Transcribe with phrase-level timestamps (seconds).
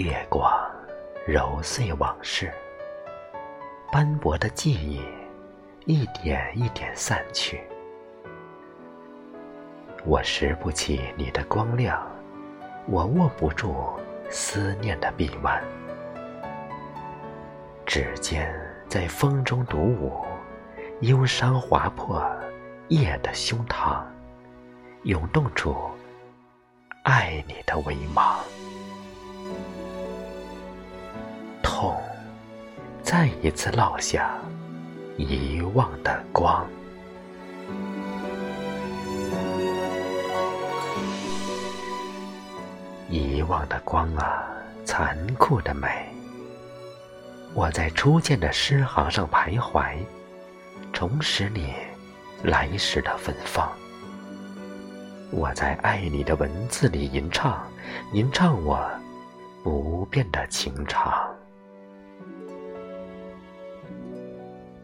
[0.00, 0.50] 月光
[1.26, 2.50] 揉碎往事，
[3.92, 5.02] 斑驳的记忆
[5.84, 7.60] 一点一点散去。
[10.06, 12.00] 我拾不起你的光亮，
[12.86, 13.76] 我握不住
[14.30, 15.62] 思念的臂弯。
[17.84, 18.50] 指尖
[18.88, 20.24] 在风中独舞，
[21.00, 22.26] 忧伤划破
[22.88, 24.02] 夜的胸膛，
[25.02, 25.76] 涌动出
[27.02, 28.36] 爱你的微茫。
[31.80, 31.96] 痛，
[33.02, 34.34] 再一次落下
[35.16, 36.68] 遗忘的光。
[43.08, 44.44] 遗忘的光啊，
[44.84, 45.88] 残酷的美。
[47.54, 49.94] 我在初见的诗行上徘徊，
[50.92, 51.72] 重拾你
[52.42, 53.66] 来时的芬芳。
[55.30, 57.66] 我在爱你的文字里吟唱，
[58.12, 58.86] 吟唱我
[59.64, 61.29] 不变的情长。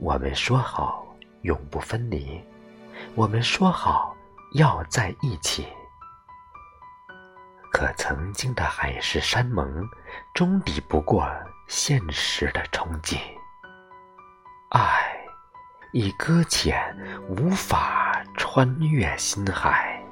[0.00, 1.04] 我们说好
[1.42, 2.40] 永不分离，
[3.14, 4.16] 我们说好
[4.52, 5.66] 要在一起。
[7.72, 9.88] 可曾经的海誓山盟，
[10.34, 11.28] 终抵不过
[11.66, 13.18] 现实的冲击。
[14.70, 15.16] 爱
[15.92, 16.96] 已搁浅，
[17.28, 20.02] 无法穿越心海。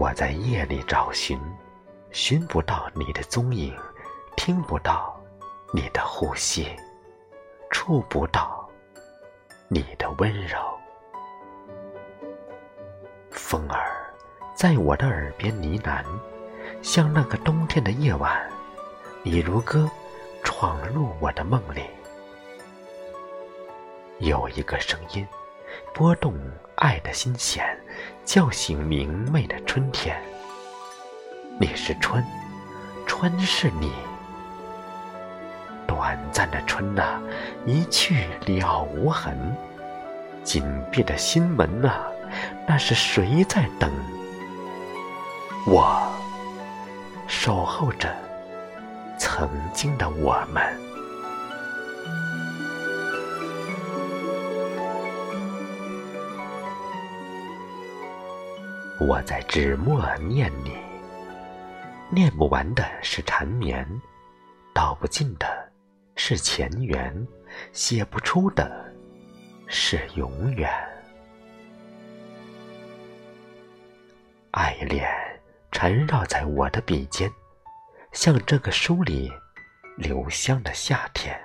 [0.00, 1.38] 我在夜里找寻，
[2.10, 3.76] 寻不到你的踪影，
[4.34, 5.14] 听不到
[5.74, 6.74] 你的呼吸，
[7.68, 8.66] 触不到。
[9.68, 10.58] 你的温柔，
[13.30, 14.10] 风儿
[14.54, 16.02] 在我的耳边呢喃，
[16.80, 18.50] 像那个冬天的夜晚，
[19.22, 19.86] 你如歌
[20.42, 21.82] 闯入我的梦里。
[24.16, 25.28] 有一个声音，
[25.94, 26.34] 拨动
[26.76, 27.64] 爱的心弦，
[28.24, 30.20] 叫醒明媚的春天。
[31.58, 32.24] 你是春，
[33.06, 33.92] 春是你。
[35.86, 37.20] 短暂的春呐，
[37.66, 39.36] 一去了无痕。
[40.42, 42.06] 紧闭的心门呐，
[42.66, 43.90] 那是谁在等？
[45.66, 46.00] 我
[47.26, 48.08] 守候着
[49.18, 50.89] 曾经的我们。
[59.00, 60.76] 我在纸墨念你，
[62.10, 63.86] 念不完的是缠绵，
[64.74, 65.70] 道不尽的。
[66.16, 67.26] 是前缘，
[67.72, 68.92] 写不出的
[69.66, 70.70] 是永远。
[74.50, 75.08] 爱恋
[75.72, 77.32] 缠绕在我的笔尖，
[78.12, 79.32] 像这个书里
[79.96, 81.40] 留香的夏天。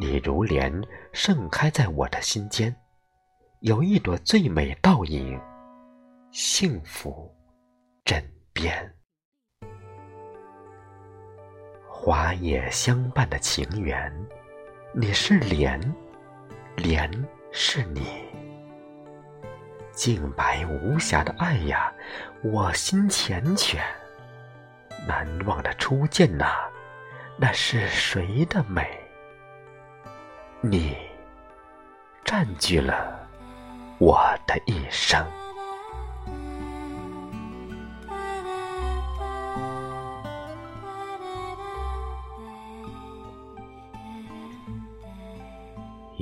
[0.00, 0.82] 你如莲
[1.12, 2.74] 盛开在我的心间，
[3.60, 5.40] 有一朵最美倒影，
[6.32, 7.30] 幸福
[8.06, 8.72] 枕边。
[11.86, 14.10] 花叶相伴的情缘，
[14.94, 15.78] 你是莲，
[16.74, 17.10] 莲
[17.52, 18.24] 是你，
[19.92, 21.92] 净白无瑕的爱呀，
[22.42, 23.78] 我心缱绻。
[25.06, 26.46] 难忘的初见呐，
[27.36, 28.88] 那是谁的美？
[30.62, 30.96] 你
[32.24, 33.28] 占据了
[33.98, 35.22] 我的一生。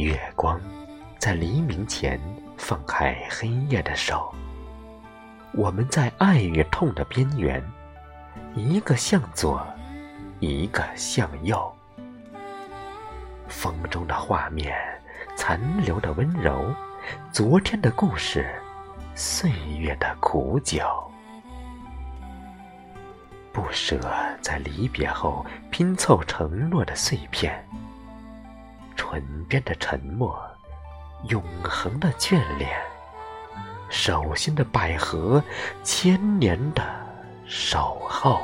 [0.00, 0.61] 月光
[1.19, 2.19] 在黎明前
[2.56, 4.34] 放开黑夜的手，
[5.53, 7.62] 我们在爱与痛的边缘，
[8.55, 9.62] 一个向左，
[10.39, 11.71] 一个向右。
[13.47, 14.74] 风中的画面，
[15.36, 16.74] 残留的温柔，
[17.30, 18.48] 昨天的故事，
[19.15, 20.83] 岁月的苦酒，
[23.53, 24.01] 不舍
[24.41, 27.63] 在离别后拼凑承诺的碎片。
[29.10, 30.41] 唇边的沉默，
[31.28, 32.71] 永恒的眷恋，
[33.89, 35.42] 手心的百合，
[35.83, 36.83] 千年的
[37.45, 38.41] 守候。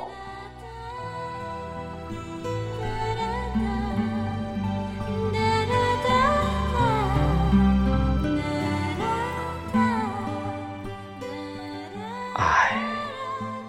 [12.35, 12.77] 爱，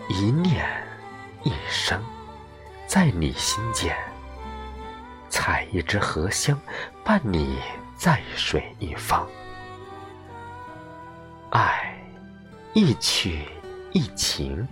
[0.10, 0.68] 一念，
[1.44, 2.02] 一生，
[2.88, 3.96] 在你心间。
[5.72, 6.60] 一支荷香，
[7.04, 7.60] 伴你
[7.96, 9.28] 在水一方。
[11.50, 11.98] 爱，
[12.74, 13.46] 一曲
[13.92, 14.68] 一情，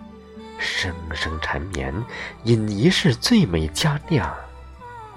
[0.59, 1.93] 声声缠绵，
[2.43, 4.33] 饮一世最美佳酿，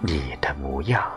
[0.00, 1.10] 你的模样。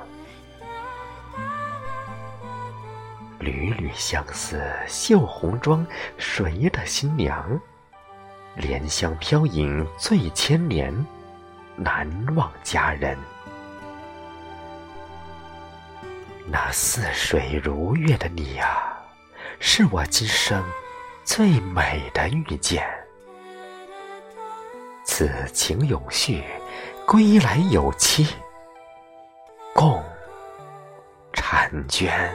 [3.39, 5.85] 缕缕相思，绣红妆，
[6.17, 7.59] 谁的新娘？
[8.55, 10.93] 莲香飘影醉千年，
[11.75, 13.17] 难忘佳人。
[16.47, 18.97] 那似水如月的你呀，
[19.59, 20.63] 是我今生
[21.23, 22.85] 最美的遇见。
[25.05, 26.43] 此情永续，
[27.05, 28.27] 归来有期，
[29.73, 30.03] 共
[31.33, 32.33] 婵娟。